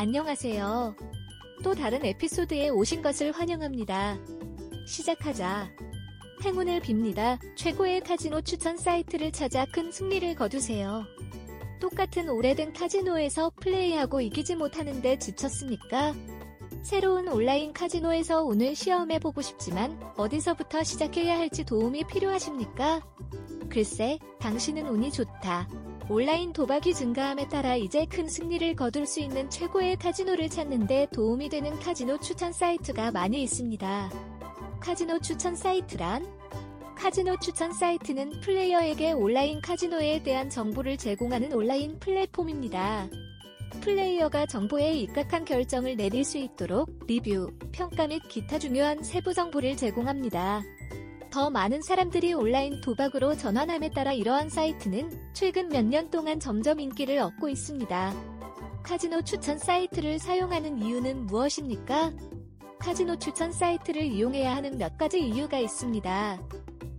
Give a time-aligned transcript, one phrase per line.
[0.00, 0.96] 안녕하세요.
[1.62, 4.16] 또 다른 에피소드에 오신 것을 환영합니다.
[4.86, 5.70] 시작하자.
[6.42, 7.38] 행운을 빕니다.
[7.54, 11.04] 최고의 카지노 추천 사이트를 찾아 큰 승리를 거두세요.
[11.82, 16.14] 똑같은 오래된 카지노에서 플레이하고 이기지 못하는데 지쳤습니까?
[16.82, 23.02] 새로운 온라인 카지노에서 오늘 시험해보고 싶지만 어디서부터 시작해야 할지 도움이 필요하십니까?
[23.68, 25.68] 글쎄, 당신은 운이 좋다.
[26.10, 31.78] 온라인 도박이 증가함에 따라 이제 큰 승리를 거둘 수 있는 최고의 카지노를 찾는데 도움이 되는
[31.78, 34.10] 카지노 추천 사이트가 많이 있습니다.
[34.80, 36.26] 카지노 추천 사이트란?
[36.96, 43.08] 카지노 추천 사이트는 플레이어에게 온라인 카지노에 대한 정보를 제공하는 온라인 플랫폼입니다.
[43.80, 50.64] 플레이어가 정보에 입각한 결정을 내릴 수 있도록 리뷰, 평가 및 기타 중요한 세부 정보를 제공합니다.
[51.30, 57.18] 더 많은 사람들이 온라인 도박으로 전환함에 따라 이러한 사이트는 최근 몇 년 동안 점점 인기를
[57.18, 58.14] 얻고 있습니다.
[58.82, 62.12] 카지노 추천 사이트를 사용하는 이유는 무엇입니까?
[62.80, 66.40] 카지노 추천 사이트를 이용해야 하는 몇 가지 이유가 있습니다.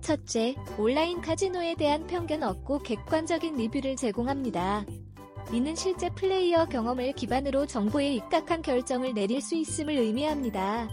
[0.00, 4.84] 첫째, 온라인 카지노에 대한 편견 없고 객관적인 리뷰를 제공합니다.
[5.52, 10.88] 이는 실제 플레이어 경험을 기반으로 정보에 입각한 결정을 내릴 수 있음을 의미합니다.